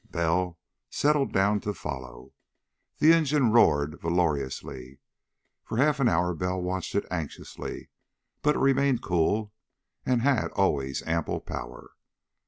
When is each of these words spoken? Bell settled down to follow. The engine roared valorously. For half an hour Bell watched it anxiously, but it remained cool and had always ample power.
Bell 0.09 0.57
settled 0.89 1.31
down 1.31 1.59
to 1.59 1.75
follow. 1.75 2.33
The 2.97 3.13
engine 3.13 3.51
roared 3.51 4.01
valorously. 4.01 4.97
For 5.63 5.77
half 5.77 5.99
an 5.99 6.09
hour 6.09 6.33
Bell 6.33 6.59
watched 6.59 6.95
it 6.95 7.05
anxiously, 7.11 7.91
but 8.41 8.55
it 8.55 8.59
remained 8.59 9.03
cool 9.03 9.53
and 10.03 10.23
had 10.23 10.47
always 10.53 11.03
ample 11.05 11.39
power. 11.39 11.91